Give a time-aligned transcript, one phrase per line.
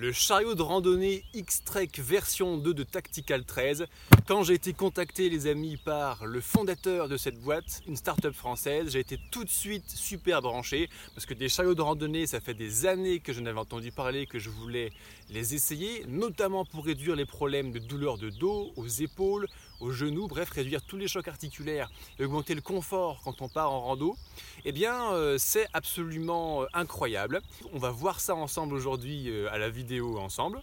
[0.00, 3.84] le chariot de randonnée X-Trek version 2 de Tactical 13.
[4.26, 8.92] Quand j'ai été contacté les amis par le fondateur de cette boîte, une start-up française,
[8.92, 12.54] j'ai été tout de suite super branché parce que des chariots de randonnée, ça fait
[12.54, 14.90] des années que je n'avais entendu parler, que je voulais
[15.28, 19.48] les essayer, notamment pour réduire les problèmes de douleur de dos, aux épaules,
[19.80, 23.72] aux genoux, bref, réduire tous les chocs articulaires et augmenter le confort quand on part
[23.72, 24.16] en rando.
[24.64, 27.40] Eh bien, euh, c'est absolument euh, incroyable.
[27.72, 30.60] On va voir ça ensemble aujourd'hui euh, à la vidéo ensemble.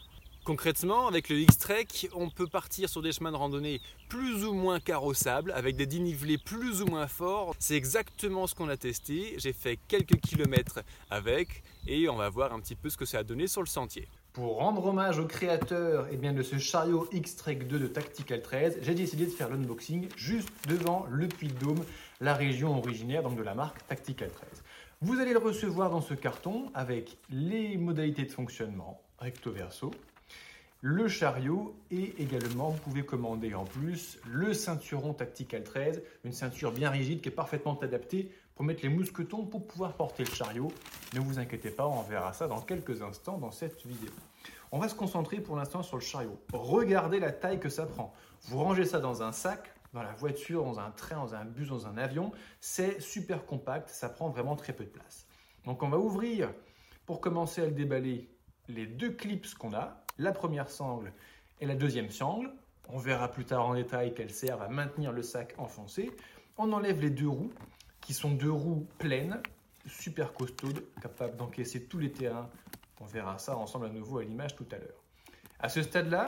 [0.48, 4.80] Concrètement, avec le X-Trek, on peut partir sur des chemins de randonnée plus ou moins
[4.80, 7.54] carrossables, avec des dénivelés plus ou moins forts.
[7.60, 9.36] C'est exactement ce qu'on a testé.
[9.40, 13.20] J'ai fait quelques kilomètres avec et on va voir un petit peu ce que ça
[13.20, 14.08] a donné sur le sentier.
[14.34, 18.80] Pour rendre hommage au créateur eh bien, de ce chariot X-Trek 2 de Tactical 13,
[18.82, 21.84] j'ai décidé de faire l'unboxing juste devant le Puy-de-Dôme,
[22.22, 24.64] la région originaire donc de la marque Tactical 13.
[25.02, 29.92] Vous allez le recevoir dans ce carton avec les modalités de fonctionnement recto verso,
[30.82, 36.72] le chariot et également vous pouvez commander en plus le ceinturon Tactical 13, une ceinture
[36.72, 40.72] bien rigide qui est parfaitement adaptée pour mettre les mousquetons pour pouvoir porter le chariot.
[41.14, 44.10] Ne vous inquiétez pas, on verra ça dans quelques instants dans cette vidéo.
[44.72, 46.42] On va se concentrer pour l'instant sur le chariot.
[46.52, 48.12] Regardez la taille que ça prend.
[48.46, 51.70] Vous rangez ça dans un sac, dans la voiture, dans un train, dans un bus,
[51.70, 52.32] dans un avion.
[52.60, 55.28] C'est super compact, ça prend vraiment très peu de place.
[55.66, 56.52] Donc on va ouvrir,
[57.06, 58.28] pour commencer à le déballer,
[58.70, 61.14] les deux clips qu'on a, la première sangle
[61.62, 62.52] et la deuxième sangle.
[62.90, 66.12] On verra plus tard en détail qu'elles servent à maintenir le sac enfoncé.
[66.58, 67.52] On enlève les deux roues,
[68.02, 69.42] qui sont deux roues pleines,
[69.88, 72.50] super costaudes, capables d'encaisser tous les terrains.
[73.00, 75.04] On verra ça ensemble à nouveau à l'image tout à l'heure.
[75.60, 76.26] À ce stade-là,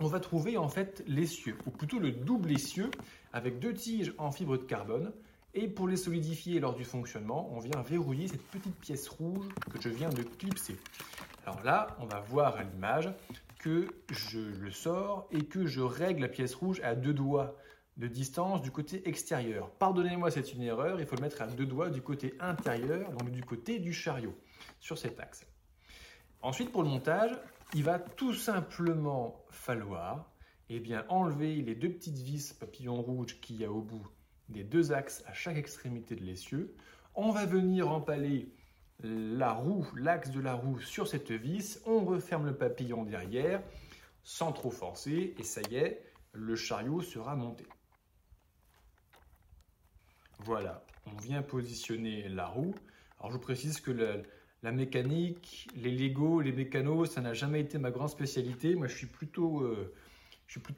[0.00, 2.90] on va trouver en fait l'essieu, ou plutôt le double essieu,
[3.32, 5.12] avec deux tiges en fibre de carbone.
[5.54, 9.80] Et pour les solidifier lors du fonctionnement, on vient verrouiller cette petite pièce rouge que
[9.80, 10.78] je viens de clipser.
[11.46, 13.12] Alors là, on va voir à l'image
[13.58, 17.54] que je le sors et que je règle la pièce rouge à deux doigts
[17.96, 19.70] de distance du côté extérieur.
[19.72, 23.30] Pardonnez-moi, c'est une erreur, il faut le mettre à deux doigts du côté intérieur, donc
[23.30, 24.34] du côté du chariot,
[24.80, 25.46] sur cet axe.
[26.40, 27.32] Ensuite, pour le montage,
[27.74, 30.32] il va tout simplement falloir
[30.68, 34.06] eh bien, enlever les deux petites vis papillon rouge qu'il y a au bout
[34.48, 36.74] des deux axes à chaque extrémité de l'essieu.
[37.14, 38.54] On va venir empaler
[39.02, 41.80] la roue, l'axe de la roue sur cette vis.
[41.86, 43.62] On referme le papillon derrière
[44.24, 46.02] sans trop forcer et ça y est,
[46.32, 47.64] le chariot sera monté.
[50.44, 52.74] Voilà, on vient positionner la roue.
[53.20, 53.92] Alors je vous précise que
[54.62, 58.74] la, mécanique, les Lego, les mécanos, ça n'a jamais été ma grande spécialité.
[58.74, 59.94] Moi je suis plutôt, euh,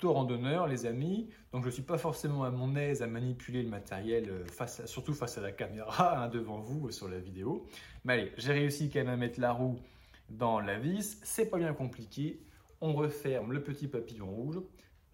[0.02, 3.70] randonneur, les amis, donc je ne suis pas forcément à mon aise à manipuler le
[3.70, 7.66] matériel, euh, surtout face à la caméra, hein, devant vous euh, sur la vidéo.
[8.04, 9.78] Mais allez, j'ai réussi quand même à mettre la roue
[10.28, 12.38] dans la vis, c'est pas bien compliqué.
[12.82, 14.60] On referme le petit papillon rouge.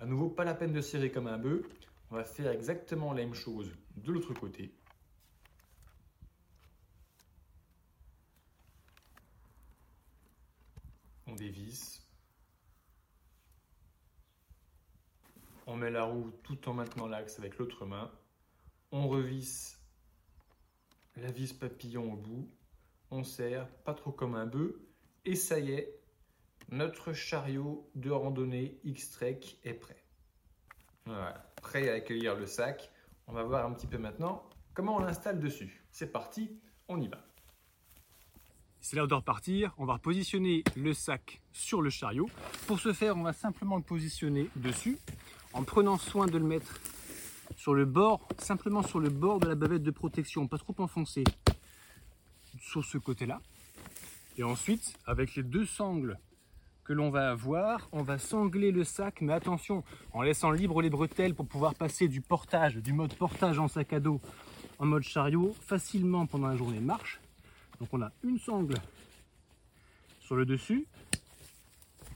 [0.01, 1.63] À nouveau, pas la peine de serrer comme un bœuf.
[2.11, 4.75] On va faire exactement la même chose de l'autre côté.
[11.29, 12.05] On dévisse.
[15.67, 18.11] On met la roue tout en maintenant l'axe avec l'autre main.
[18.91, 19.81] On revisse
[21.15, 22.51] la vis papillon au bout.
[23.13, 24.75] On serre, pas trop comme un bœuf.
[25.25, 26.01] Et ça y est,
[26.71, 30.00] notre chariot de randonnée X-Trek est prêt.
[31.63, 32.91] Prêt à accueillir le sac.
[33.27, 34.43] On va voir un petit peu maintenant
[34.75, 35.85] comment on l'installe dessus.
[35.91, 36.51] C'est parti,
[36.89, 37.19] on y va.
[38.81, 39.75] C'est l'heure de repartir.
[39.77, 42.29] On va repositionner le sac sur le chariot.
[42.67, 44.99] Pour ce faire, on va simplement le positionner dessus
[45.53, 46.81] en prenant soin de le mettre
[47.57, 51.25] sur le bord, simplement sur le bord de la bavette de protection, pas trop enfoncé
[52.59, 53.41] sur ce côté-là.
[54.39, 56.19] Et ensuite, avec les deux sangles
[56.91, 60.91] que l'on va avoir, on va sangler le sac, mais attention, en laissant libre les
[60.91, 64.21] bretelles pour pouvoir passer du portage, du mode portage en sac à dos
[64.81, 67.21] en mode chariot facilement pendant la journée de marche.
[67.79, 68.75] Donc on a une sangle
[70.19, 70.89] sur le dessus.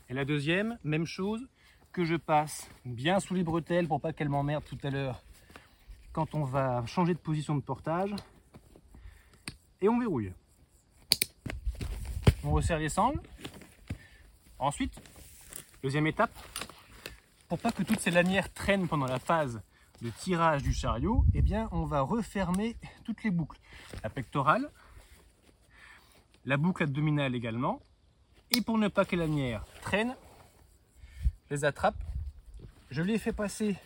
[0.08, 1.46] Et la deuxième, même chose,
[1.92, 5.22] que je passe bien sous les bretelles pour pas qu'elle m'emmerde tout à l'heure
[6.12, 8.10] quand on va changer de position de portage.
[9.80, 10.32] Et on verrouille.
[12.42, 13.20] On resserre les sangles.
[14.64, 14.98] Ensuite,
[15.82, 16.32] deuxième étape,
[17.50, 19.60] pour pas que toutes ces lanières traînent pendant la phase
[20.00, 22.74] de tirage du chariot, eh bien, on va refermer
[23.04, 23.58] toutes les boucles.
[24.02, 24.70] La pectorale,
[26.46, 27.82] la boucle abdominale également.
[28.52, 30.16] Et pour ne pas que les lanières traînent,
[31.50, 32.02] je les attrape.
[32.90, 33.76] Je les fais passer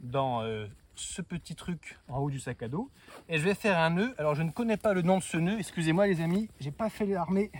[0.00, 2.90] dans euh, ce petit truc en haut du sac à dos
[3.30, 4.14] et je vais faire un nœud.
[4.18, 6.90] Alors je ne connais pas le nom de ce nœud, excusez-moi les amis, j'ai pas
[6.90, 7.50] fait l'armée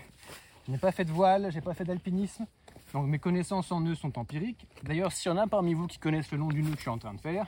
[0.69, 2.45] Je n'ai pas fait de voile, j'ai pas fait d'alpinisme,
[2.93, 4.67] donc mes connaissances en nœuds sont empiriques.
[4.83, 6.81] D'ailleurs, s'il y en a parmi vous qui connaissent le nom du nœud que je
[6.81, 7.47] suis en train de faire,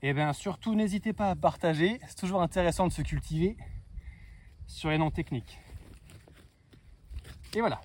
[0.00, 3.58] eh bien surtout n'hésitez pas à partager, c'est toujours intéressant de se cultiver
[4.66, 5.58] sur les noms techniques.
[7.54, 7.82] Et voilà.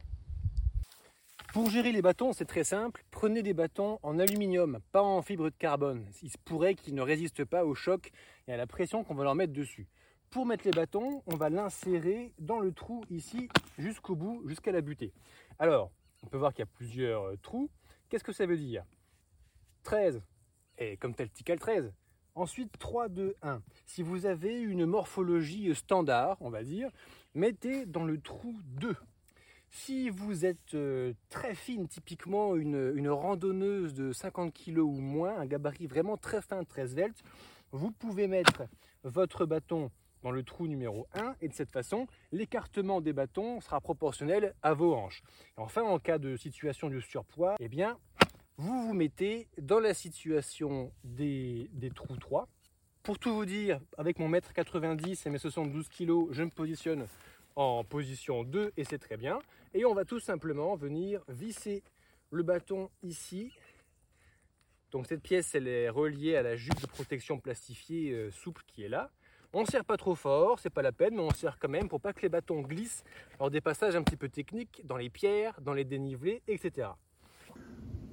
[1.51, 3.03] Pour gérer les bâtons, c'est très simple.
[3.12, 6.06] Prenez des bâtons en aluminium, pas en fibre de carbone.
[6.24, 8.13] Il se pourrait qu'ils ne résistent pas au choc
[8.48, 9.89] et à la pression qu'on va leur mettre dessus.
[10.31, 14.80] Pour mettre les bâtons, on va l'insérer dans le trou ici jusqu'au bout, jusqu'à la
[14.80, 15.12] butée.
[15.60, 15.92] Alors,
[16.24, 17.69] on peut voir qu'il y a plusieurs euh, trous.
[18.07, 18.86] Qu'est-ce que ça veut dire?
[19.83, 20.22] 13,
[20.78, 21.92] et comme tel tical 13.
[22.33, 23.62] Ensuite, 3, 2, 1.
[23.86, 26.89] Si vous avez une morphologie standard, on va dire,
[27.36, 28.95] mettez dans le trou 2.
[29.69, 35.45] Si vous êtes euh, très fine, typiquement une, randonneuse de 50 kg ou moins, un
[35.45, 37.22] gabarit vraiment très fin, très svelte,
[37.74, 38.63] vous pouvez mettre
[39.04, 43.81] votre bâton dans le trou numéro 1 et de cette façon, l'écartement des bâtons sera
[43.81, 45.23] proportionnel à vos hanches.
[45.57, 47.97] enfin, en cas de situation de surpoids, eh bien,
[48.57, 52.47] vous vous mettez dans la situation des, des trous 3.
[53.03, 57.07] Pour tout vous dire, avec mon mètre 90 et mes 72 kg, je me positionne
[57.56, 59.39] en position 2 et c'est très bien.
[59.74, 61.83] Et on va tout simplement venir visser
[62.29, 63.51] le bâton ici.
[64.91, 68.83] Donc cette pièce, elle est reliée à la jupe de protection plastifiée euh, souple qui
[68.83, 69.09] est là.
[69.53, 72.00] On serre pas trop fort, c'est pas la peine, mais on serre quand même pour
[72.00, 73.03] pas que les bâtons glissent
[73.38, 76.88] lors des passages un petit peu techniques, dans les pierres, dans les dénivelés, etc.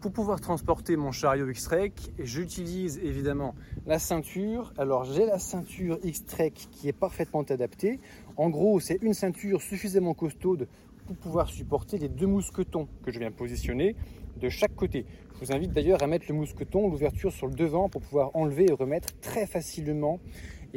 [0.00, 3.55] Pour pouvoir transporter mon chariot X-Trek, j'utilise évidemment
[3.87, 4.73] la ceinture.
[4.79, 8.00] Alors j'ai la ceinture X-Trek qui est parfaitement adaptée.
[8.37, 10.67] En gros, c'est une ceinture suffisamment costaude
[11.06, 13.94] pour pouvoir supporter les deux mousquetons que je viens positionner
[14.38, 15.06] de chaque côté.
[15.35, 18.67] Je vous invite d'ailleurs à mettre le mousqueton, l'ouverture sur le devant pour pouvoir enlever
[18.69, 20.19] et remettre très facilement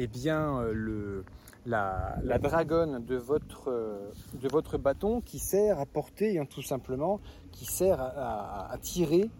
[0.02, 1.24] eh bien, euh, le,
[1.64, 7.20] la, dragonne de votre, euh, de votre bâton qui sert à porter, hein, tout simplement,
[7.52, 9.30] qui sert à, tirer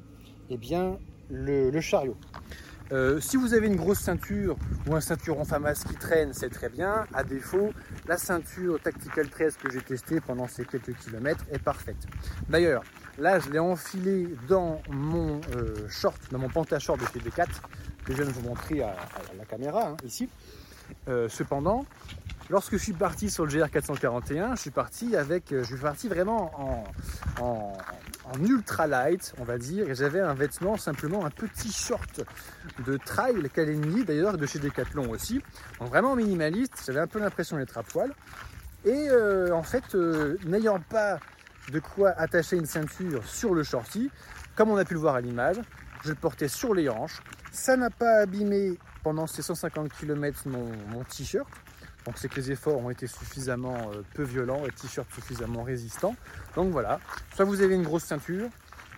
[0.50, 0.98] eh bien,
[1.30, 2.16] le, chariot.
[2.92, 4.56] Euh, si vous avez une grosse ceinture
[4.86, 7.06] ou un ceinturon FAMAS qui traîne, c'est très bien.
[7.12, 7.70] À défaut,
[8.06, 12.06] la ceinture Tactical 13 que j'ai testée pendant ces quelques kilomètres est parfaite.
[12.48, 12.84] D'ailleurs,
[13.18, 15.40] là, je l'ai enfilé dans mon
[15.88, 17.48] short, dans mon de TD4
[18.04, 18.96] que je viens de vous montrer à,
[19.36, 20.28] la caméra hein, ici.
[21.08, 21.86] Euh, cependant,
[22.50, 26.08] lorsque je suis parti sur le GR441, je suis parti avec, euh, je suis parti
[26.08, 26.84] vraiment
[27.40, 27.64] en,
[28.40, 32.22] ultra light, on va dire, j'avais un vêtement simplement un petit short
[32.86, 35.42] de trail Caleni d'ailleurs de chez Decathlon aussi,
[35.78, 36.82] donc vraiment minimaliste.
[36.86, 38.12] J'avais un peu l'impression d'être à poil.
[38.84, 39.94] Et euh, en fait,
[40.46, 41.18] n'ayant pas
[41.70, 44.10] de quoi attacher une ceinture sur le shorty,
[44.56, 45.60] comme on a pu le voir à l'image,
[46.04, 47.22] je le portais sur les hanches.
[47.52, 51.46] Ça n'a pas abîmé pendant ces 150 km mon, t-shirt.
[52.06, 56.16] Donc c'est que les efforts ont été suffisamment euh, peu violents et t-shirt suffisamment résistant.
[56.56, 56.98] Donc voilà,
[57.34, 58.48] soit vous avez une grosse ceinture,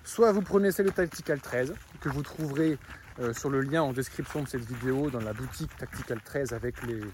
[0.05, 2.79] soit vous prenez celle de Tactical 13 que vous trouverez
[3.19, 6.77] euh, sur le lien en description de cette vidéo dans la boutique Tactical 13 avec
[6.83, 7.11] le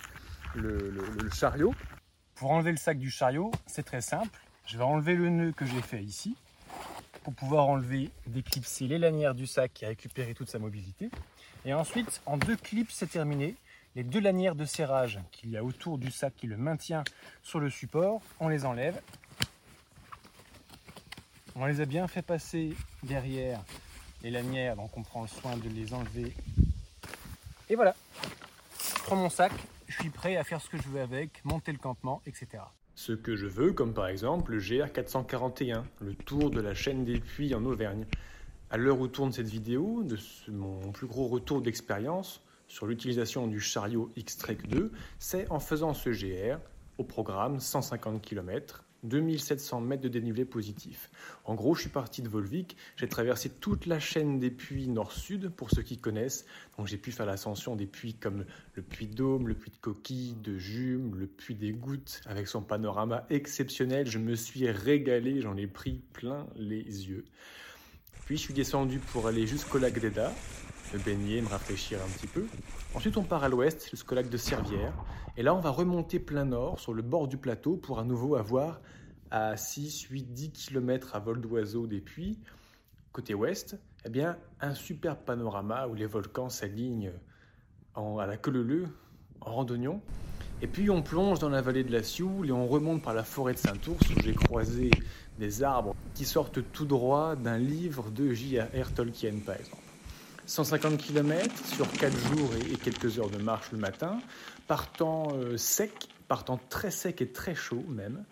[1.32, 1.74] chariot.
[2.34, 4.38] Pour enlever le sac du chariot, c'est très simple.
[4.66, 6.36] Je vais enlever le nœud que j'ai fait ici
[7.22, 11.10] pour pouvoir enlever, déclipser les lanières du sac et récupérer toute sa mobilité.
[11.64, 13.54] Et ensuite, en deux clips, c'est terminé.
[13.96, 17.04] Les deux lanières de serrage qu'il y a autour du sac qui le maintient
[17.42, 19.00] sur le support, on les enlève.
[21.56, 23.60] On les a bien fait passer derrière
[24.22, 26.32] les lanières, donc on prend le soin de les enlever.
[27.68, 27.94] Et voilà,
[28.78, 29.52] je prends mon sac,
[29.88, 32.62] je suis prêt à faire ce que je veux avec, monter le campement, etc
[33.00, 37.18] ce que je veux, comme par exemple le GR441, le tour de la chaîne des
[37.18, 38.04] puits en Auvergne.
[38.68, 43.58] À l'heure où tourne cette vidéo, de mon plus gros retour d'expérience sur l'utilisation du
[43.58, 46.58] chariot X-Trek 2, c'est en faisant ce GR
[46.98, 51.10] au programme 150 km 2700 mètres de dénivelé positif.
[51.44, 55.50] En gros, je suis parti de Volvic, j'ai traversé toute la chaîne des puits nord-sud,
[55.50, 56.46] pour ceux qui connaissent.
[56.76, 60.36] Donc j'ai pu faire l'ascension des puits comme le puits d'Aume, le puits de Coquille,
[60.42, 64.06] de Jume, le puits des Gouttes, avec son panorama exceptionnel.
[64.06, 67.24] Je me suis régalé, j'en ai pris plein les yeux.
[68.26, 70.32] Puis je suis descendu pour aller jusqu'au lac d'Eda,
[70.92, 72.46] me baigner, me rafraîchir un petit peu.
[72.94, 74.92] Ensuite, on part à l'ouest jusqu'au lac de Servières.
[75.36, 78.36] Et là, on va remonter plein nord sur le bord du plateau pour à nouveau
[78.36, 78.80] avoir
[79.30, 82.40] à 6, 8, 10 km à vol d'oiseau des puits,
[83.12, 87.12] côté ouest, eh bien, un super panorama où les volcans s'alignent
[87.94, 88.88] à la queue leu
[89.40, 90.00] en randonnion.
[90.62, 93.24] Et puis on plonge dans la vallée de la Sioule et on remonte par la
[93.24, 94.90] forêt de Saint-Ours où j'ai croisé
[95.38, 98.92] des arbres qui sortent tout droit d'un livre de J.R.R.
[98.92, 99.89] Tolkien par exemple.
[100.50, 104.18] 150 km sur 4 jours et quelques heures de marche le matin,
[104.66, 108.24] partant euh, sec, partant très sec et très chaud même,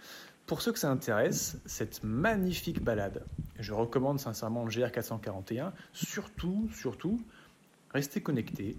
[0.46, 3.24] Pour ceux que ça intéresse, cette magnifique balade,
[3.60, 7.20] je recommande sincèrement le GR441, surtout, surtout,
[7.94, 8.76] restez connectés,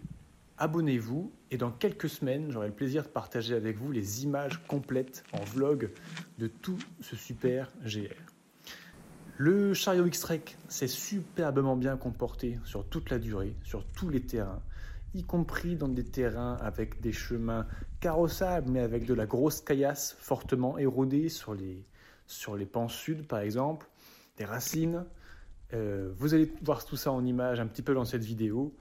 [0.58, 5.24] abonnez-vous et dans quelques semaines, j'aurai le plaisir de partager avec vous les images complètes
[5.31, 5.91] en vlog
[6.39, 8.28] de tout ce super GR.
[9.41, 14.62] Le chariot X-Trek s'est superbement bien comporté sur toute la durée, sur tous les terrains,
[15.13, 17.65] y compris dans des terrains avec des chemins
[18.01, 21.86] carrossables, mais avec de la grosse caillasse fortement érodée sur les,
[22.27, 23.88] sur les pans sud, par exemple,
[24.36, 25.05] des racines.
[25.72, 28.75] Euh, vous allez voir tout ça en images un petit peu dans cette vidéo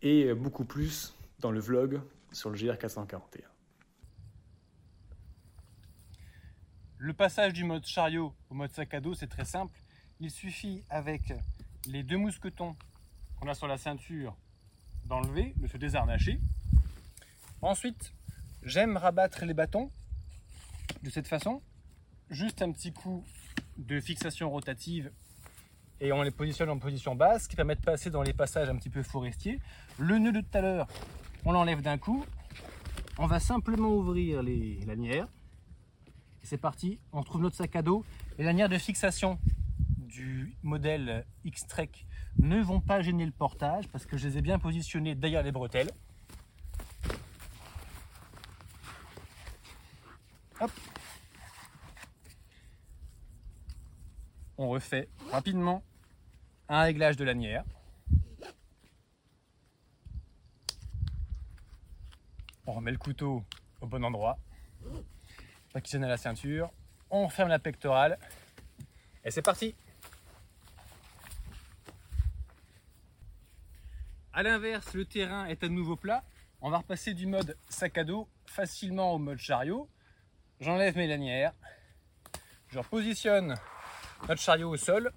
[0.00, 3.40] et beaucoup plus dans le vlog sur le GR441.
[6.98, 9.76] Le passage du mode chariot au mode sac à dos, c'est très simple.
[10.20, 11.32] Il suffit avec
[11.86, 12.76] les deux mousquetons
[13.36, 14.36] qu'on a sur la ceinture
[15.04, 16.40] d'enlever, de se désarnacher.
[17.60, 18.14] Ensuite,
[18.62, 19.90] j'aime rabattre les bâtons
[21.02, 21.62] de cette façon.
[22.30, 23.24] Juste un petit coup
[23.76, 25.10] de fixation rotative
[26.00, 28.68] et on les positionne en position basse, ce qui permet de passer dans les passages
[28.68, 29.60] un petit peu forestiers.
[29.98, 30.86] Le nœud de tout à l'heure,
[31.44, 32.24] on l'enlève d'un coup.
[33.18, 35.28] On va simplement ouvrir les lanières.
[36.42, 38.04] C'est parti, on retrouve notre sac à dos.
[38.38, 39.38] Les lanières de fixation
[40.14, 41.90] du modèle X-Trek
[42.38, 45.50] ne vont pas gêner le portage parce que je les ai bien positionnés derrière les
[45.50, 45.90] bretelles.
[50.60, 50.70] Hop.
[54.56, 55.82] On refait rapidement
[56.68, 57.64] un réglage de lanière.
[62.66, 63.42] On remet le couteau
[63.80, 64.38] au bon endroit.
[65.72, 66.72] Pas qu'il à la ceinture.
[67.10, 68.16] On ferme la pectorale.
[69.24, 69.74] Et c'est parti
[74.36, 76.24] A l'inverse, le terrain est à nouveau plat.
[76.60, 79.88] On va repasser du mode sac à dos facilement au mode chariot.
[80.58, 81.52] J'enlève mes lanières.
[82.66, 83.54] Je repositionne
[84.28, 85.12] notre chariot au sol.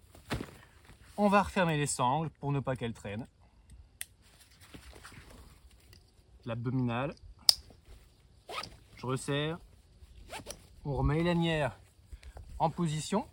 [1.17, 3.25] On va refermer les sangles pour ne pas qu'elles traînent.
[6.45, 7.15] L'abdominal.
[8.97, 9.57] Je resserre.
[10.85, 11.79] On remet les lanières
[12.59, 13.27] en position.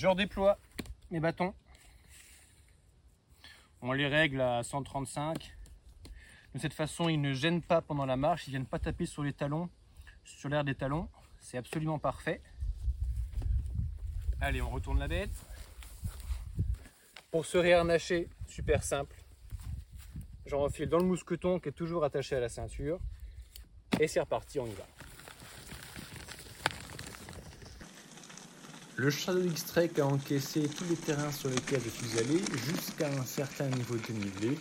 [0.00, 0.56] Je redéploie
[1.10, 1.52] mes bâtons.
[3.82, 5.54] On les règle à 135.
[6.54, 9.22] De cette façon, ils ne gênent pas pendant la marche, ils viennent pas taper sur
[9.22, 9.68] les talons,
[10.24, 11.06] sur l'air des talons.
[11.38, 12.40] C'est absolument parfait.
[14.40, 15.36] Allez, on retourne la bête.
[17.30, 19.22] Pour se réharnacher, super simple.
[20.46, 22.98] J'en refile dans le mousqueton qui est toujours attaché à la ceinture.
[24.00, 24.86] Et c'est reparti, on y va.
[29.00, 33.24] Le Shadow X-Trek a encaissé tous les terrains sur lesquels je suis allé jusqu'à un
[33.24, 34.58] certain niveau de dénivelé.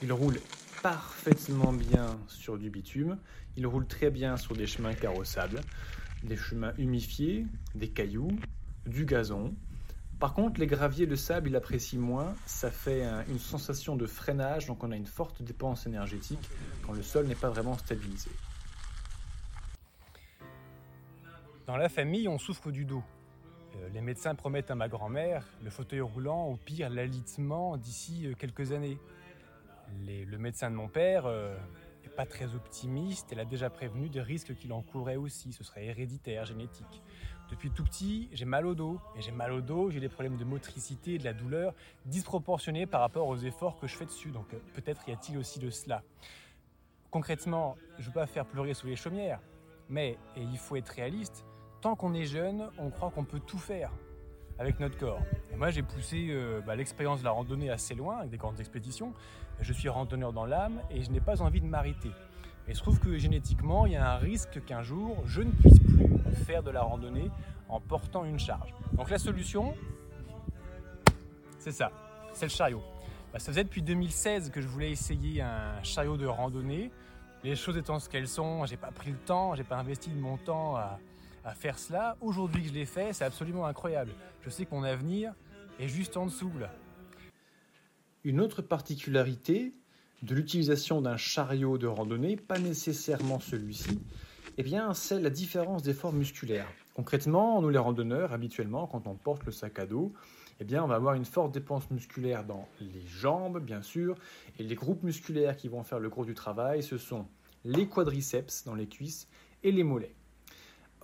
[0.00, 0.40] Il roule
[0.82, 3.18] parfaitement bien sur du bitume,
[3.58, 5.60] il roule très bien sur des chemins carrossables,
[6.22, 8.30] des chemins humifiés, des cailloux,
[8.86, 9.54] du gazon.
[10.18, 12.34] Par contre, les graviers, de sable, il apprécie moins.
[12.46, 16.48] Ça fait une sensation de freinage, donc on a une forte dépense énergétique
[16.86, 18.30] quand le sol n'est pas vraiment stabilisé.
[21.66, 23.04] Dans la famille, on souffre du dos.
[23.76, 28.34] Euh, les médecins promettent à ma grand-mère le fauteuil roulant, au pire l'alitement d'ici euh,
[28.34, 28.98] quelques années.
[30.06, 31.56] le médecin de mon père n'est euh,
[32.16, 36.44] pas très optimiste, elle a déjà prévenu des risques qu'il encourrait aussi, ce serait héréditaire,
[36.44, 37.02] génétique.
[37.50, 40.36] Depuis tout petit, j'ai mal au dos, et j'ai mal au dos, j'ai des problèmes
[40.36, 41.74] de motricité et de la douleur
[42.06, 45.70] disproportionnés par rapport aux efforts que je fais dessus, donc peut-être y a-t-il aussi de
[45.70, 46.02] cela.
[47.10, 49.40] Concrètement, je ne veux pas faire pleurer sous les chaumières,
[49.88, 51.44] mais, et il faut être réaliste,
[51.84, 53.90] tant qu'on est jeune, on croit qu'on peut tout faire
[54.58, 55.20] avec notre corps.
[55.52, 58.58] Et moi, j'ai poussé euh, bah, l'expérience de la randonnée assez loin, avec des grandes
[58.58, 59.12] expéditions.
[59.60, 62.10] Je suis randonneur dans l'âme et je n'ai pas envie de m'arrêter.
[62.68, 65.78] Il se trouve que génétiquement, il y a un risque qu'un jour, je ne puisse
[65.78, 67.30] plus faire de la randonnée
[67.68, 68.72] en portant une charge.
[68.94, 69.74] Donc la solution,
[71.58, 71.92] c'est ça,
[72.32, 72.82] c'est le chariot.
[73.30, 76.90] Bah, ça faisait depuis 2016 que je voulais essayer un chariot de randonnée.
[77.42, 80.18] Les choses étant ce qu'elles sont, j'ai pas pris le temps, j'ai pas investi de
[80.18, 80.98] mon temps à,
[81.44, 82.16] à faire cela.
[82.20, 84.12] Aujourd'hui que je l'ai fait, c'est absolument incroyable.
[84.42, 85.34] Je sais que mon avenir
[85.78, 86.72] est juste en dessous là.
[88.24, 89.74] Une autre particularité
[90.22, 94.00] de l'utilisation d'un chariot de randonnée, pas nécessairement celui-ci,
[94.56, 96.66] eh bien, c'est la différence d'effort musculaire.
[96.94, 100.12] Concrètement, nous les randonneurs, habituellement, quand on porte le sac à dos,
[100.60, 104.16] eh bien, on va avoir une forte dépense musculaire dans les jambes, bien sûr,
[104.58, 107.26] et les groupes musculaires qui vont faire le gros du travail, ce sont
[107.64, 109.28] les quadriceps dans les cuisses
[109.64, 110.14] et les mollets.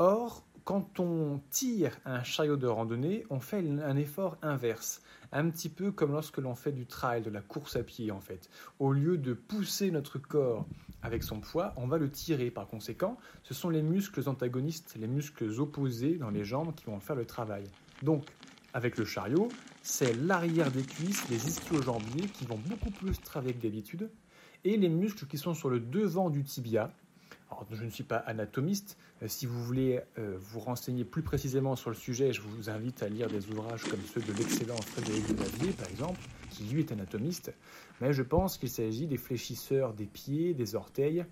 [0.03, 5.69] Or, quand on tire un chariot de randonnée, on fait un effort inverse, un petit
[5.69, 8.49] peu comme lorsque l'on fait du trail, de la course à pied en fait.
[8.79, 10.65] Au lieu de pousser notre corps
[11.03, 12.51] avec son poids, on va le tirer.
[12.51, 16.99] Par conséquent, ce sont les muscles antagonistes, les muscles opposés dans les jambes qui vont
[16.99, 17.65] faire le travail.
[18.03, 18.25] Donc,
[18.73, 19.51] avec le chariot,
[19.83, 24.09] c'est l'arrière des cuisses, les ischio-jambiers qui vont beaucoup plus travailler que d'habitude,
[24.65, 26.91] et les muscles qui sont sur le devant du tibia,
[27.73, 28.97] je ne suis pas anatomiste.
[29.23, 33.03] Euh, si vous voulez euh, vous renseigner plus précisément sur le sujet, je vous invite
[33.03, 36.93] à lire des ouvrages comme ceux de l'excellent Frédéric Delavier, par exemple, qui lui est
[36.93, 37.53] anatomiste.
[38.01, 41.25] Mais je pense qu'il s'agit des fléchisseurs des pieds, des orteils,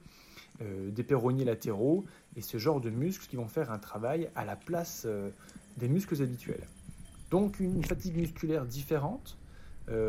[0.61, 2.05] euh, des péronniers latéraux
[2.37, 5.07] et ce genre de muscles qui vont faire un travail à la place
[5.77, 6.67] des muscles habituels.
[7.31, 9.37] Donc une fatigue musculaire différente,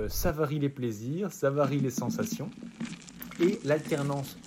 [0.10, 2.50] ça varie les plaisirs, ça varie les sensations
[3.40, 4.38] et l'alternance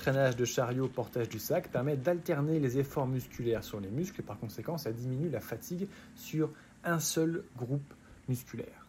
[0.00, 4.24] traînage de chariot, portage du sac permet d'alterner les efforts musculaires sur les muscles et
[4.24, 6.50] par conséquent ça diminue la fatigue sur
[6.84, 7.92] un seul groupe
[8.26, 8.86] musculaire.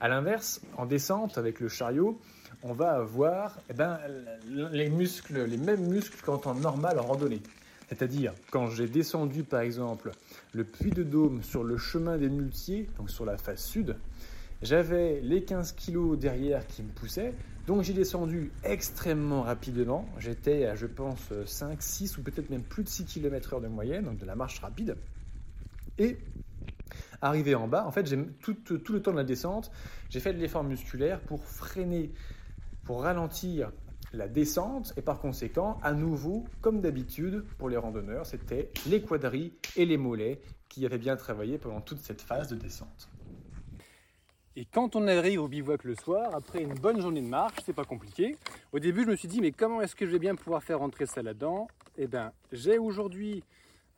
[0.00, 2.18] A l'inverse, en descente avec le chariot,
[2.62, 3.98] on va avoir eh ben,
[4.48, 7.42] les muscles, les mêmes muscles qu'en temps normal en randonnée.
[7.88, 10.12] C'est-à-dire, quand j'ai descendu par exemple
[10.54, 13.96] le puits de Dôme sur le chemin des Muletiers, donc sur la face sud,
[14.62, 17.34] j'avais les 15 kg derrière qui me poussaient,
[17.66, 20.06] donc j'ai descendu extrêmement rapidement.
[20.18, 24.04] J'étais à, je pense, 5, 6 ou peut-être même plus de 6 km/h de moyenne,
[24.04, 24.96] donc de la marche rapide.
[25.98, 26.18] Et
[27.22, 28.04] arrivé en bas, en fait,
[28.40, 29.70] tout, tout le temps de la descente,
[30.10, 32.12] j'ai fait de l'effort musculaire pour freiner,
[32.84, 33.72] pour ralentir
[34.12, 39.52] la descente et par conséquent, à nouveau, comme d'habitude pour les randonneurs, c'était les quadris
[39.76, 43.08] et les mollets qui avaient bien travaillé pendant toute cette phase de descente.
[44.56, 47.72] Et quand on arrive au bivouac le soir, après une bonne journée de marche, c'est
[47.72, 48.36] pas compliqué.
[48.72, 50.78] Au début, je me suis dit, mais comment est-ce que je vais bien pouvoir faire
[50.78, 51.66] rentrer ça là-dedans?
[51.98, 53.42] Eh bien, j'ai aujourd'hui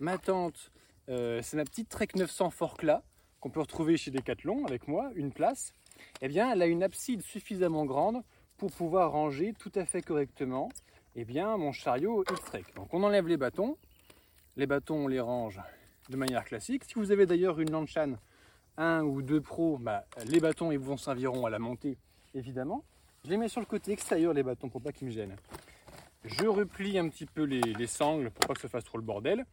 [0.01, 0.71] ma tente,
[1.11, 3.03] euh, c'est ma petite Trek 900 Forcla
[3.41, 5.75] qu'on peut retrouver chez Decathlon avec moi, une place.
[6.23, 8.23] Eh bien, elle a une abside suffisamment grande
[8.57, 10.71] pour pouvoir ranger tout à fait correctement
[11.17, 12.64] eh bien, mon chariot X-Trek.
[12.77, 13.77] Donc, on enlève les bâtons.
[14.57, 15.61] Les bâtons, on les range
[16.09, 16.85] de manière classique.
[16.85, 18.14] Si vous avez d'ailleurs une Lanchan
[18.77, 21.99] un ou deux pros, bah, les bâtons ils vont serviront à la montée
[22.35, 22.85] évidemment.
[23.25, 25.37] Je les mets sur le côté extérieur les bâtons pour pas qu'ils me gênent.
[26.25, 29.45] Je replie un petit peu les, sangles pour pas que ça fasse trop le bordel.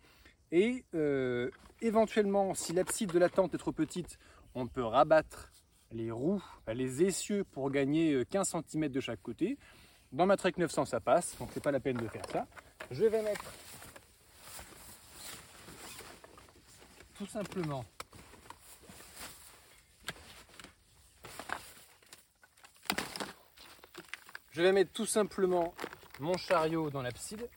[0.51, 1.49] Et euh,
[1.81, 4.19] éventuellement, si l'abside de la tente est trop petite,
[4.55, 5.51] on peut rabattre
[5.91, 9.57] les roues, les essieux pour gagner 15 euh, cm de chaque côté.
[10.11, 12.45] Dans ma Trek 900, ça passe, donc c'est pas la peine de faire ça.
[12.91, 13.51] Je vais mettre
[17.15, 17.85] tout simplement
[24.53, 25.73] Je vais mettre tout simplement
[26.19, 27.49] mon chariot dans l'abside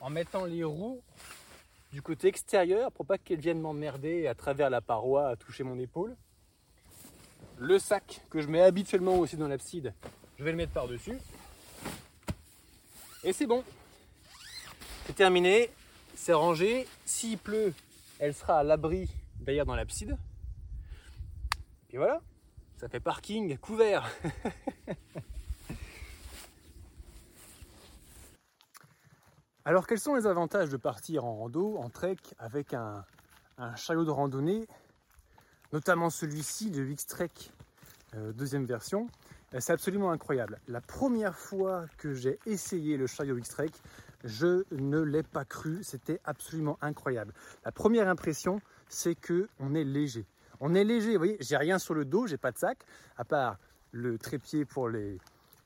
[0.00, 1.02] en mettant les roues
[1.92, 5.78] du côté extérieur pour pas qu'elles viennent m'emmerder à travers la paroi à toucher mon
[5.78, 6.16] épaule.
[7.58, 9.92] Le sac que je mets habituellement aussi dans l'abside,
[10.38, 11.18] je vais le mettre par-dessus.
[13.22, 13.62] Et c'est bon.
[15.04, 15.68] C'est terminé,
[16.14, 16.86] c'est rangé.
[17.04, 17.74] S'il pleut,
[18.18, 19.10] elle sera à l'abri
[19.40, 20.16] d'ailleurs dans l'abside.
[21.90, 22.22] Et voilà,
[22.78, 24.10] ça fait parking couvert.
[29.68, 33.04] Alors quels sont les avantages de partir en rando, en trek, avec un,
[33.74, 34.68] chariot de randonnée,
[35.72, 37.32] notamment celui-ci, le X-Trek
[38.14, 39.08] euh, deuxième version?
[39.54, 40.60] Euh, C'est absolument incroyable.
[40.68, 43.72] La première fois que j'ai essayé le chariot X-Trek,
[44.22, 47.32] je ne l'ai pas cru, c'était absolument incroyable.
[47.64, 50.26] La première impression, c'est que on est léger.
[50.60, 52.78] On est léger, vous voyez, j'ai rien sur le dos, j'ai pas de sac,
[53.16, 53.58] à part
[53.90, 55.18] le trépied pour les,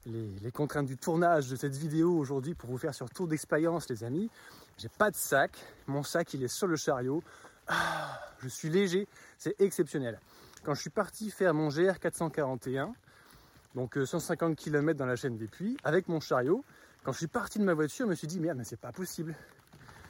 [0.07, 4.05] les, contraintes du tournage de cette vidéo aujourd'hui pour vous faire sur tour d'expérience les
[4.05, 4.31] amis.
[4.79, 5.53] J'ai pas de sac,
[5.87, 7.23] mon sac il est sur le chariot.
[7.69, 9.07] Ah, je suis léger,
[9.39, 10.19] c'est exceptionnel.
[10.65, 12.93] Quand je suis parti faire mon GR 441,
[13.75, 16.65] donc 150 euh, km dans la chaîne des puits, avec mon chariot,
[17.05, 18.93] quand je suis parti de ma voiture, je me suis dit merde mais c'est pas
[18.93, 19.35] possible.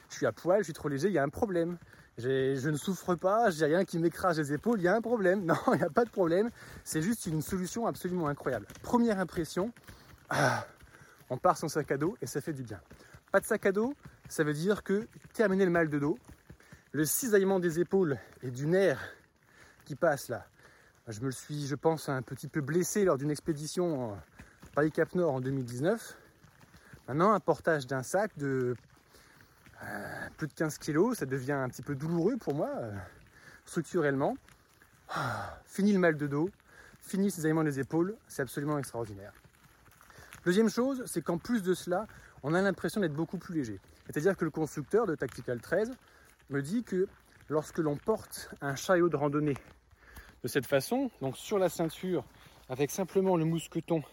[0.09, 1.77] Je suis à poil, je suis trop léger, il y a un problème.
[2.17, 5.43] Je ne souffre pas, j'ai rien qui m'écrase les épaules, il y a un problème.
[5.45, 6.49] Non, il n'y a pas de problème.
[6.83, 8.67] C'est juste une solution absolument incroyable.
[8.83, 9.71] Première impression,
[10.29, 10.65] ah,
[11.29, 12.79] on part sans sac à dos et ça fait du bien.
[13.31, 13.93] Pas de sac à dos,
[14.27, 16.17] ça veut dire que terminer le mal de dos,
[16.91, 18.99] le cisaillement des épaules et du nerf
[19.85, 20.45] qui passe là.
[21.07, 24.15] Je me le suis, je pense, un petit peu blessé lors d'une expédition
[24.75, 26.17] Paris-Cap Nord en 2019.
[27.07, 28.75] Maintenant, un portage d'un sac de
[29.83, 32.91] euh, plus de 15 kg, ça devient un petit peu douloureux pour moi, euh,
[33.65, 34.35] structurellement.
[35.09, 36.49] Ah, fini le mal de dos,
[37.01, 39.33] fini ces aliments des épaules, c'est absolument extraordinaire.
[40.45, 42.07] Deuxième chose, c'est qu'en plus de cela,
[42.43, 43.79] on a l'impression d'être beaucoup plus léger.
[44.05, 45.91] C'est-à-dire que le constructeur de Tactical 13
[46.49, 47.07] me dit que
[47.49, 49.57] lorsque l'on porte un chariot de randonnée
[50.43, 52.25] de cette façon, donc sur la ceinture,
[52.69, 54.03] avec simplement le mousqueton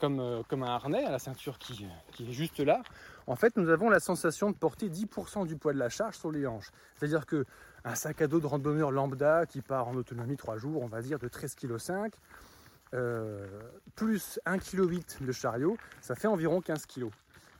[0.00, 1.86] comme, euh, un harnais à la ceinture qui,
[2.18, 2.82] est juste là,
[3.30, 6.32] en fait, nous avons la sensation de porter 10% du poids de la charge sur
[6.32, 6.72] les hanches.
[6.96, 7.46] C'est-à-dire que
[7.84, 11.00] un sac à dos de randonneur lambda qui part en autonomie 3 jours, on va
[11.00, 12.16] dire de 13,5 kg,
[12.92, 13.46] euh,
[13.94, 17.06] plus 1,8 kg de chariot, ça fait environ 15 kg.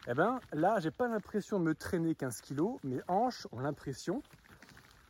[0.09, 4.25] Et bien là, j'ai pas l'impression de me traîner 15 kg, mes hanches ont l'impression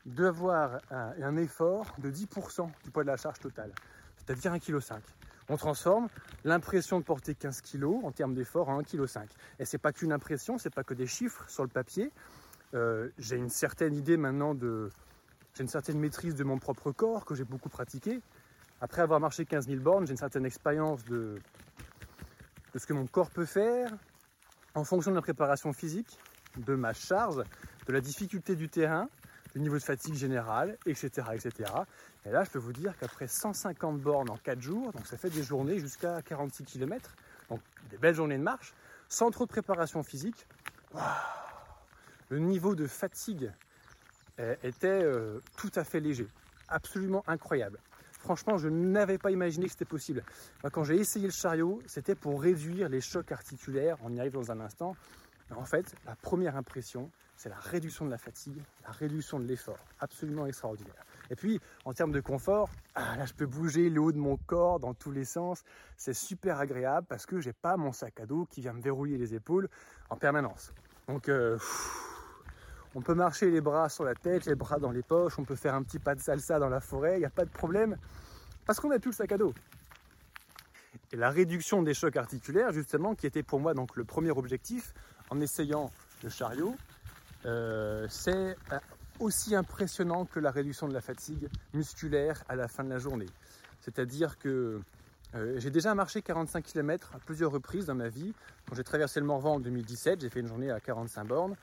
[0.05, 3.73] d'avoir un, un, effort de 10% du poids de la charge totale,
[4.19, 5.01] c'est-à-dire 1,5 kg.
[5.51, 6.07] On transforme
[6.45, 9.29] l'impression de porter 15 kg en termes d'effort en 1,5 kg.
[9.59, 12.13] Et c'est pas qu'une impression, c'est pas que des chiffres sur le papier.
[12.75, 14.91] Euh, j'ai une certaine idée maintenant de.
[15.55, 18.21] J'ai une certaine maîtrise de mon propre corps que j'ai beaucoup pratiqué.
[18.81, 21.41] Après avoir marché 15 000 bornes, j'ai une certaine expérience de,
[22.73, 23.91] de ce que mon corps peut faire
[24.77, 26.17] en fonction de la préparation physique,
[26.59, 27.43] de ma charge,
[27.89, 29.09] de la difficulté du terrain,
[29.55, 31.73] du niveau de fatigue générale, etc., etc.
[32.27, 35.31] Et là, je peux vous dire qu'après 150 bornes en 4 jours, donc ça fait
[35.31, 37.15] des journées jusqu'à 46 km,
[37.49, 37.61] donc
[37.91, 38.75] des belles journées de marche,
[39.09, 40.47] sans trop de préparation physique,
[42.29, 43.51] le niveau de fatigue
[44.39, 46.29] eh, était euh, tout à fait léger,
[46.69, 47.79] absolument incroyable.
[48.21, 50.23] Franchement, je n'avais pas imaginé que c'était possible.
[50.73, 54.53] quand j'ai essayé le chariot, c'était pour réduire les chocs articulaires, on y arrive dans
[54.53, 54.95] un instant.
[55.57, 59.79] En fait, la première impression, c'est la réduction de la fatigue, la réduction de l'effort.
[59.99, 61.05] Absolument extraordinaire.
[61.31, 64.37] Et puis, en termes de confort, ah, là, je peux bouger le haut de mon
[64.37, 65.63] corps dans tous les sens.
[65.97, 69.19] C'est super agréable parce que j'ai pas mon sac à dos qui vient me verrouiller
[69.19, 69.69] les épaules
[70.11, 70.73] en permanence.
[71.09, 71.59] Donc, euh,
[72.95, 75.57] on peut marcher les bras sur la tête, les bras dans les poches, on peut
[75.57, 77.97] faire un petit pas de salsa dans la forêt, il n'y a pas de problème,
[78.67, 79.55] parce qu'on n'a plus le sac à dos.
[81.13, 84.93] Et la réduction des chocs articulaires, justement, qui était pour moi donc le premier objectif,
[85.31, 85.91] en essayant
[86.23, 86.75] le chariot,
[87.47, 88.79] euh, c'est euh,
[89.19, 93.29] aussi impressionnant que la réduction de la fatigue musculaire à la fin de la journée.
[93.81, 94.81] C'est-à-dire que
[95.35, 98.35] euh, j'ai déjà marché 45 km à plusieurs reprises dans ma vie.
[98.69, 101.57] Quand j'ai traversé le Morvan en 2017, j'ai fait une journée à 45 bornes.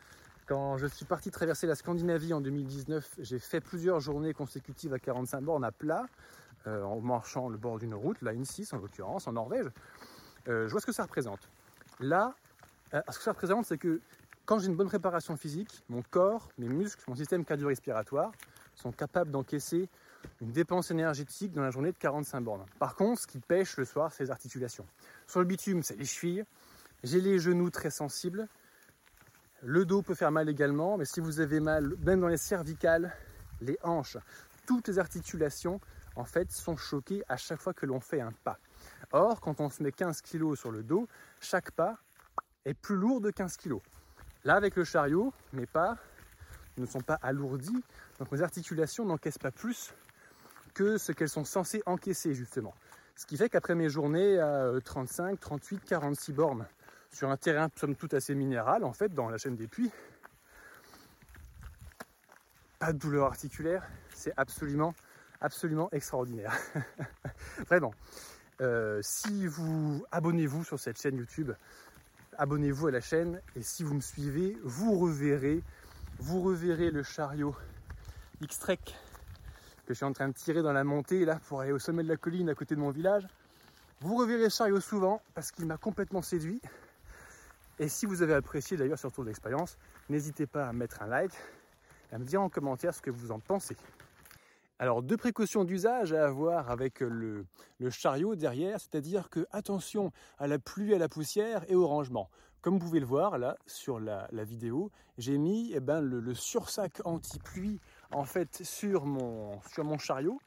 [0.47, 4.99] Quand je suis parti traverser la Scandinavie en 2019, j'ai fait plusieurs journées consécutives à
[4.99, 6.05] 45 bornes à plat,
[6.65, 9.67] en marchant le bord d'une route, la N6 en l'occurrence, en Norvège.
[10.45, 11.49] je vois ce que ça représente.
[11.99, 12.33] Là,
[12.91, 14.01] ce que ça représente, c'est que
[14.45, 18.31] quand j'ai une bonne préparation physique, mon corps, mes muscles, mon système cardio-respiratoire
[18.75, 19.89] sont capables d'encaisser
[20.41, 22.65] une dépense énergétique dans la journée de 45 bornes.
[22.79, 24.85] Par contre, ce qui pêche le soir, c'est les articulations.
[25.27, 26.45] Sur le bitume, c'est les chevilles.
[27.03, 28.47] J'ai les genoux très sensibles.
[29.63, 33.13] Le dos peut faire mal également, mais si vous avez mal, même dans les cervicales,
[33.59, 34.17] les hanches,
[34.65, 35.81] toutes les articulations,
[36.15, 38.59] en fait, sont choquées à chaque fois que l'on fait un pas.
[39.11, 41.07] Or, quand on se met 15 kg sur le dos,
[41.41, 41.97] chaque pas
[42.67, 43.77] est plus lourd de 15 kg.
[44.43, 45.97] Là, avec le chariot, mes pas
[46.77, 47.83] ne sont pas alourdis,
[48.19, 49.93] donc mes articulations n'encaissent pas plus
[50.73, 52.75] que ce qu'elles sont censées encaisser, justement.
[53.15, 56.67] Ce qui fait qu'après mes journées à 35, 38, 46 bornes
[57.11, 59.91] sur un terrain somme toute assez minéral, en fait, dans la chaîne des puits,
[62.77, 64.93] pas de douleur articulaire, c'est absolument,
[65.41, 66.55] absolument extraordinaire.
[67.67, 67.93] Vraiment.
[68.61, 71.51] Euh, si vous abonnez-vous sur cette chaîne YouTube,
[72.37, 75.63] abonnez-vous à la chaîne et si vous me suivez, vous reverrez,
[76.19, 77.55] vous reverrez le chariot
[78.41, 78.79] X-Trek
[79.85, 82.03] que je suis en train de tirer dans la montée là pour aller au sommet
[82.03, 83.25] de la colline à côté de mon village.
[84.01, 86.61] Vous reverrez le chariot souvent parce qu'il m'a complètement séduit.
[87.79, 89.77] Et si vous avez apprécié d'ailleurs ce retour d'expérience,
[90.09, 91.31] n'hésitez pas à mettre un like
[92.11, 93.77] et à me dire en commentaire ce que vous en pensez.
[94.79, 97.45] Alors deux précautions d'usage à avoir avec le,
[97.89, 102.29] chariot derrière, c'est-à-dire que attention à la pluie, à la poussière et au rangement.
[102.61, 107.01] Comme vous pouvez le voir là sur la, vidéo, j'ai mis eh ben, le, sursac
[107.05, 107.79] anti-pluie
[108.11, 110.39] en fait sur mon, sur mon chariot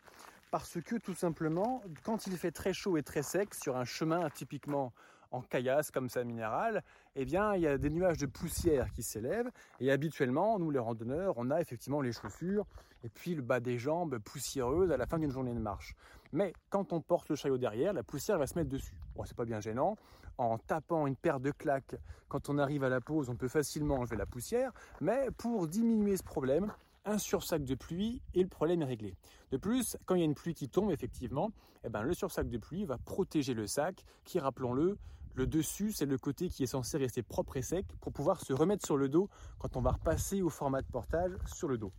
[0.52, 4.28] parce que tout simplement quand il fait très chaud et très sec sur un chemin
[4.30, 4.92] typiquement
[5.30, 6.82] en caillasse comme ça minéral,
[7.14, 10.78] eh bien il y a des nuages de poussière qui s'élèvent et habituellement nous les
[10.78, 12.66] randonneurs on a effectivement les chaussures
[13.04, 15.94] et puis le bas des jambes poussiéreuses à la fin d'une journée de marche.
[16.32, 19.00] Mais quand on porte le chariot derrière, la poussière va se mettre dessus.
[19.16, 19.96] Bon, c'est pas bien gênant.
[20.38, 21.96] En tapant une paire de claques
[22.28, 26.16] quand on arrive à la pause, on peut facilement enlever la poussière, mais pour diminuer
[26.16, 26.72] ce problème,
[27.04, 29.16] un sursac de pluie et le problème est réglé.
[29.50, 31.50] De plus, quand il y a une pluie qui tombe, effectivement,
[31.84, 34.96] eh ben, le sursac de pluie va protéger le sac qui, rappelons-le,
[35.34, 38.52] le dessus, c'est le côté qui est censé rester propre et sec pour pouvoir se
[38.52, 41.92] remettre sur le dos quand on va repasser au format de portage sur le dos.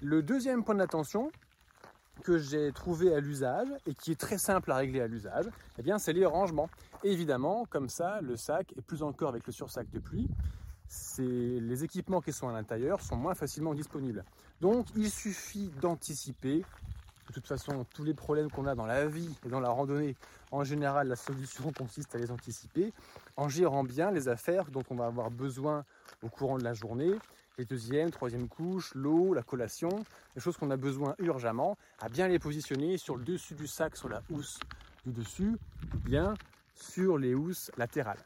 [0.00, 1.30] Le deuxième point d'attention
[2.22, 5.46] que j'ai trouvé à l'usage et qui est très simple à régler à l'usage,
[5.78, 6.68] eh bien, c'est les rangements.
[7.04, 10.28] évidemment, comme ça, le sac, et plus encore avec le sursac de pluie,
[11.18, 14.24] les équipements qui sont à l'intérieur sont moins facilement disponibles.
[14.60, 16.64] Donc il suffit d'anticiper.
[17.28, 20.16] De toute façon, tous les problèmes qu'on a dans la vie et dans la randonnée,
[20.52, 22.92] en général, la solution consiste à les anticiper
[23.36, 25.84] en gérant bien les affaires dont on va avoir besoin
[26.22, 27.12] au courant de la journée,
[27.58, 32.28] les deuxième, troisième couches, l'eau, la collation, les choses qu'on a besoin urgemment, à bien
[32.28, 34.60] les positionner sur le dessus du sac, sur la housse
[35.04, 35.56] du dessus,
[35.94, 36.34] ou bien
[36.74, 38.22] sur les housses latérales.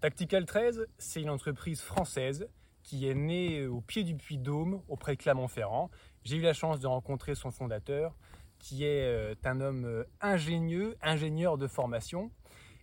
[0.00, 2.48] Tactical 13, c'est une entreprise française
[2.82, 5.90] qui est née au pied du Puy Dôme, auprès de Clermont-Ferrand.
[6.24, 8.14] J'ai eu la chance de rencontrer son fondateur,
[8.58, 12.30] qui est euh, un homme euh, ingénieux, ingénieur de formation.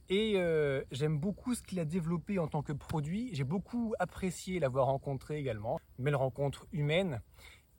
[0.10, 3.30] Et euh, j'aime beaucoup ce qu'il a développé en tant que produit.
[3.32, 5.80] J'ai beaucoup apprécié l'avoir rencontré également.
[5.98, 7.22] Belle rencontre humaine.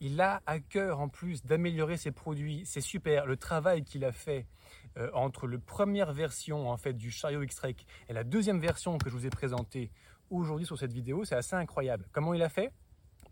[0.01, 2.63] Il a à cœur en plus d'améliorer ses produits.
[2.65, 3.27] C'est super.
[3.27, 4.47] Le travail qu'il a fait
[5.13, 7.77] entre la première version en fait du chariot X-Trek
[8.09, 9.91] et la deuxième version que je vous ai présentée
[10.31, 12.07] aujourd'hui sur cette vidéo, c'est assez incroyable.
[12.13, 12.73] Comment il a fait?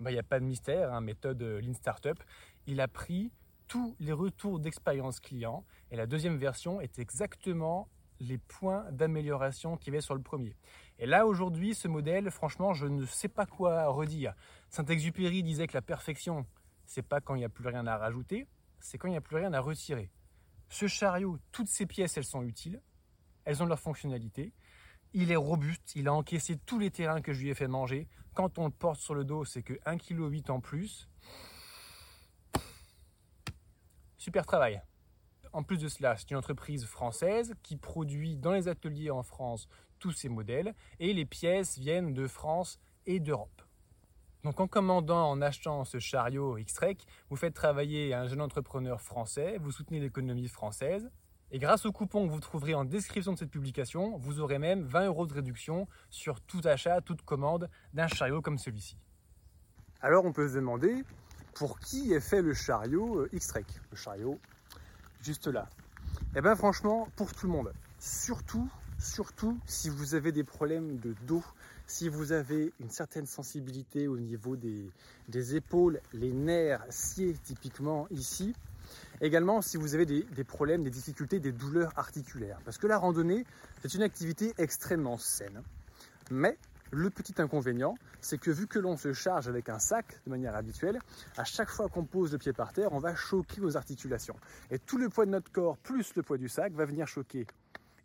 [0.01, 2.19] Bah, Il n'y a pas de mystère, hein, méthode euh, Lean Startup.
[2.67, 3.33] Il a pris
[3.67, 7.89] tous les retours d'expérience client et la deuxième version est exactement
[8.21, 10.57] les points d'amélioration qu'il y avait sur le premier.
[10.99, 14.35] Et là, aujourd'hui, ce modèle, franchement, je ne sais pas quoi redire.
[14.71, 16.47] Saint-Exupéry disait que la perfection,
[16.85, 18.47] c'est pas quand il n'y a plus rien à rajouter,
[18.81, 20.11] c'est quand il n'y a plus rien à retirer.
[20.69, 22.81] Ce chariot, toutes ces pièces, elles sont utiles,
[23.45, 24.53] elles ont leur fonctionnalité.
[25.15, 28.09] Il est robuste, il a encaissé tous les terrains que je lui ai fait manger.
[28.35, 31.09] Quand on le porte sur le dos, c'est que 1,8 kg en plus.
[34.19, 34.83] Super travail.
[35.53, 39.67] En plus de cela, c'est une entreprise française qui produit dans les ateliers en France
[39.99, 43.63] tous ces modèles et les pièces viennent de France et d'Europe.
[44.45, 49.59] Donc en commandant, en achetant ce chariot X-Trek, vous faites travailler un jeune entrepreneur français,
[49.59, 51.11] vous soutenez l'économie française,
[51.51, 54.83] et grâce au coupon que vous trouverez en description de cette publication, vous aurez même
[54.83, 58.97] 20 euros de réduction sur tout achat, toute commande d'un chariot comme celui-ci.
[60.01, 61.05] Alors on peut se demander
[61.55, 64.39] pour qui est fait le chariot euh, X-Trek, le chariot
[65.23, 65.69] juste là?
[66.37, 67.73] Eh bien franchement, pour tout le monde.
[67.99, 71.43] Surtout, surtout si vous avez des problèmes de dos,
[71.87, 78.55] si vous avez une certaine sensibilité au niveau des, épaules, les nerfs sciés typiquement ici,
[79.21, 82.59] également si vous avez des, problèmes, des difficultés, des douleurs articulaires.
[82.65, 83.45] Parce que la randonnée,
[83.83, 85.63] c'est une activité extrêmement saine.
[86.31, 86.59] Mais
[86.91, 90.55] le petit inconvénient, c'est que vu que l'on se charge avec un sac de manière
[90.55, 90.99] habituelle,
[91.37, 94.37] à chaque fois qu'on pose le pied par terre, on va choquer nos articulations.
[94.71, 97.47] Et tout le poids de notre corps plus le poids du sac va venir choquer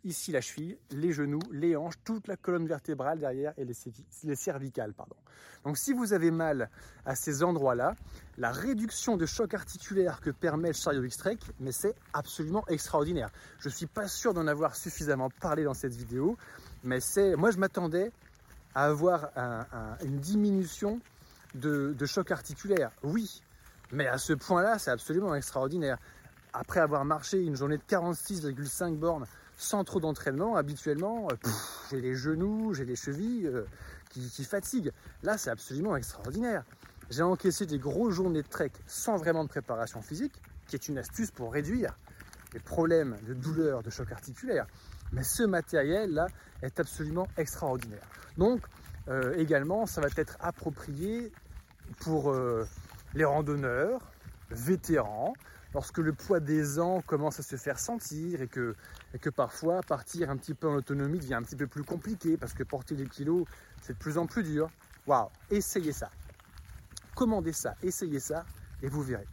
[0.04, 4.92] ici la cheville, les genoux, les hanches, toute la colonne vertébrale derrière et les, cervicales.
[4.92, 5.16] Pardon.
[5.64, 6.70] Donc si vous avez mal
[7.06, 7.94] à ces endroits-là,
[8.38, 13.30] la réduction de choc articulaire que permet le chariot X-Trek, mais c'est absolument extraordinaire.
[13.58, 16.36] Je ne suis pas sûr d'en avoir suffisamment parlé dans cette vidéo,
[16.82, 18.12] mais c'est, moi je m'attendais
[18.74, 19.30] à avoir
[20.02, 21.00] une diminution
[21.54, 22.90] de, de choc articulaire.
[23.02, 23.40] Oui,
[23.92, 25.98] mais à ce point-là, c'est absolument extraordinaire.
[26.52, 31.50] Après avoir marché une journée de 46,5 bornes sans trop d'entraînement, habituellement, euh,
[31.90, 33.64] j'ai les genoux, j'ai les chevilles euh,
[34.10, 34.92] qui, fatiguent.
[35.22, 36.64] Là, c'est absolument extraordinaire.
[37.10, 40.34] J'ai encaissé des grosses journées de trek sans vraiment de préparation physique,
[40.66, 41.96] qui est une astuce pour réduire
[42.52, 44.66] les problèmes de douleur, de choc articulaire.
[45.12, 46.28] Mais ce matériel-là
[46.62, 48.06] est absolument extraordinaire.
[48.38, 48.62] Donc,
[49.08, 51.32] euh, également, ça va être approprié
[52.00, 52.34] pour
[53.14, 54.00] les randonneurs,
[54.50, 55.34] vétérans,
[55.74, 58.74] lorsque le poids des ans commence à se faire sentir et que,
[59.18, 62.52] que parfois partir un petit peu en autonomie devient un petit peu plus compliqué parce
[62.52, 63.44] que porter des kilos,
[63.82, 64.68] c'est de plus en plus dur.
[65.06, 66.10] Waouh, essayez ça.
[67.14, 68.44] Commandez ça, essayez ça
[68.82, 69.26] et vous verrez.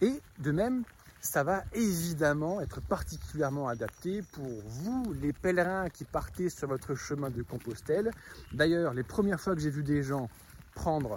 [0.00, 0.84] Et de même,
[1.20, 7.30] ça va évidemment être particulièrement adapté pour vous, les pèlerins qui partez sur votre chemin
[7.30, 8.10] de Compostelle.
[8.52, 10.28] D'ailleurs, les premières fois que j'ai vu des gens
[10.74, 11.16] prendre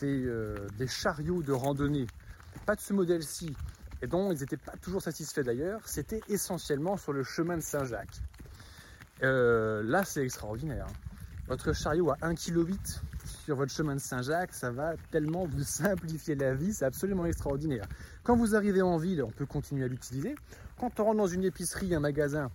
[0.00, 2.06] des, euh, des chariots de randonnée
[2.66, 3.54] pas de ce modèle-ci,
[4.02, 8.20] et dont ils n'étaient pas toujours satisfaits d'ailleurs, c'était essentiellement sur le chemin de Saint-Jacques.
[9.22, 10.86] Euh, là, c'est extraordinaire.
[10.88, 11.08] Hein.
[11.48, 12.76] Votre chariot à 1,8 kg
[13.24, 17.86] sur votre chemin de Saint-Jacques, ça va tellement vous simplifier la vie, c'est absolument extraordinaire.
[18.22, 20.34] Quand vous arrivez en ville, on peut continuer à l'utiliser.
[20.78, 22.50] Quand on rentre dans une épicerie, un magasin,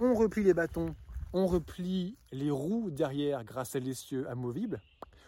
[0.00, 0.94] on replie les bâtons,
[1.32, 4.80] on replie les roues derrière grâce à l'essieu amovible,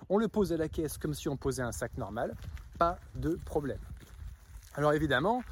[0.08, 2.34] on le pose à la caisse comme si on posait un sac normal,
[2.78, 3.78] pas de problème.
[4.80, 5.42] Alors évidemment,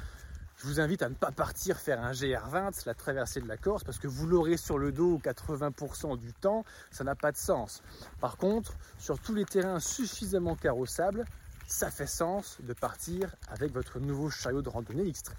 [0.57, 3.83] je vous invite à ne pas partir faire un GR20, la traversée de la Corse,
[3.83, 7.83] parce que vous l'aurez sur le dos 80% du temps, ça n'a pas de sens.
[8.19, 11.25] Par contre, sur tous les terrains suffisamment carrossables,
[11.67, 15.37] ça fait sens de partir avec votre nouveau chariot de randonnée X-Trek.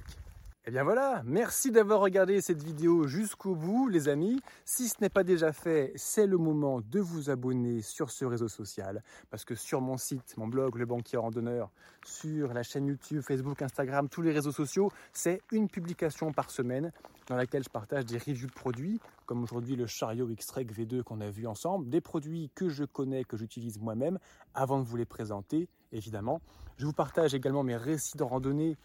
[0.70, 4.40] Eh bien voilà, merci d'avoir regardé cette vidéo jusqu'au bout les amis.
[4.64, 8.46] Si ce n'est pas déjà fait, c'est le moment de vous abonner sur ce réseau
[8.46, 9.02] social.
[9.30, 11.72] Parce que sur mon site, mon blog, Le Banquier Randonneur,
[12.06, 16.92] sur la chaîne YouTube, Facebook, Instagram, tous les réseaux sociaux, c'est une publication par semaine
[17.26, 21.20] dans laquelle je partage des reviews de produits, comme aujourd'hui le chariot X-Trek V2 qu'on
[21.20, 24.20] a vu ensemble, des produits que je connais, que j'utilise moi-même,
[24.54, 26.40] avant de vous les présenter, évidemment.
[26.76, 28.78] Je vous partage également mes récits de randonnée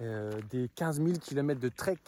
[0.00, 1.98] euh, des 15 000 km de trek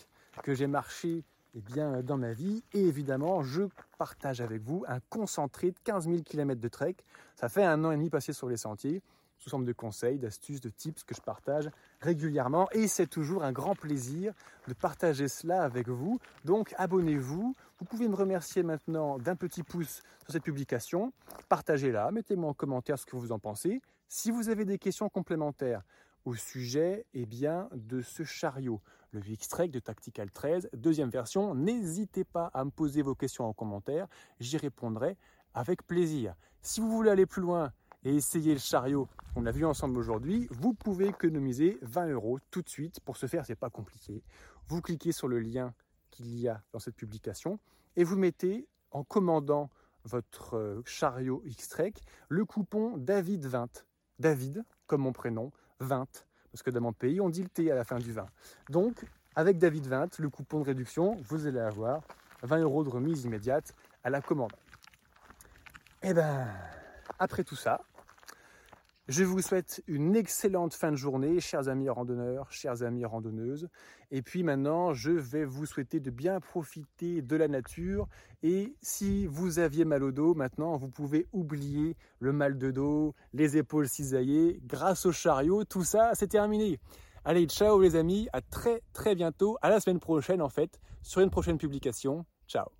[0.42, 1.24] que j'ai marché
[1.54, 2.62] eh bien, dans ma vie.
[2.72, 3.62] Et évidemment, je
[3.98, 6.96] partage avec vous un concentré de 15 000 km de trek.
[7.36, 9.02] Ça fait un an et demi passé sur les sentiers,
[9.38, 11.68] sous forme de conseils, d'astuces, de tips que je partage
[12.00, 12.68] régulièrement.
[12.72, 14.32] Et c'est toujours un grand plaisir
[14.68, 16.20] de partager cela avec vous.
[16.44, 17.56] Donc abonnez-vous.
[17.78, 21.12] Vous pouvez me remercier maintenant d'un petit pouce sur cette publication.
[21.48, 23.80] Partagez-la, mettez-moi en commentaire ce que vous en pensez.
[24.08, 25.82] Si vous avez des questions complémentaires,
[26.24, 28.80] au sujet eh bien, de ce chariot,
[29.12, 31.54] le X-Trek de Tactical 13, deuxième version.
[31.54, 34.06] N'hésitez pas à me poser vos questions en commentaire,
[34.38, 35.16] j'y répondrai
[35.54, 36.34] avec plaisir.
[36.62, 37.72] Si vous voulez aller plus loin
[38.04, 42.62] et essayer le chariot qu'on a vu ensemble aujourd'hui, vous pouvez économiser 20 euros tout
[42.62, 43.00] de suite.
[43.00, 44.22] Pour ce faire, c'est pas compliqué.
[44.68, 45.74] Vous cliquez sur le lien
[46.10, 47.58] qu'il y a dans cette publication
[47.96, 49.70] et vous mettez en commandant
[50.04, 51.94] votre euh, chariot X-Trek
[52.28, 53.84] le coupon David20.
[54.18, 56.06] David, comme mon prénom, 20,
[56.52, 58.26] parce que dans mon pays, on dit le T à la fin du 20.
[58.68, 62.02] Donc, avec David 20, le coupon de réduction, vous allez avoir
[62.42, 64.52] 20 euros de remise immédiate à la commande.
[66.02, 66.46] Eh ben,
[67.18, 67.82] après tout ça,
[69.10, 73.68] je vous souhaite une excellente fin de journée, chers amis randonneurs, chers amis randonneuses.
[74.12, 78.06] Et puis maintenant, je vais vous souhaiter de bien profiter de la nature.
[78.44, 83.16] Et si vous aviez mal au dos, maintenant, vous pouvez oublier le mal de dos,
[83.32, 84.60] les épaules cisaillées.
[84.64, 86.78] Grâce au chariot, tout ça, c'est terminé.
[87.24, 91.20] Allez, ciao les amis, à très très bientôt, à la semaine prochaine en fait, sur
[91.20, 92.24] une prochaine publication.
[92.46, 92.79] Ciao